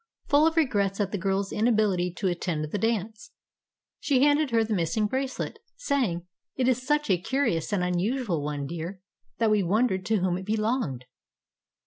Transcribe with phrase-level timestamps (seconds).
[0.29, 3.33] Full of regrets at the girl's inability to attend the dance,
[3.99, 8.65] she handed her the missing bracelet, saying, "It is such a curious and unusual one,
[8.65, 8.99] dear,
[9.37, 11.05] that we wondered to whom it belonged.